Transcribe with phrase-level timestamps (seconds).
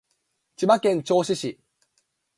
[0.55, 1.59] 千葉県銚子市